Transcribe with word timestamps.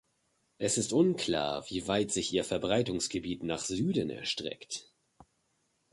Es 0.57 0.79
ist 0.79 0.93
unklar, 0.93 1.63
wie 1.69 1.87
weit 1.87 2.09
sich 2.11 2.33
ihr 2.33 2.43
Verbreitungsgebiet 2.43 3.43
nach 3.43 3.63
Süden 3.63 4.09
erstreckt. 4.09 4.91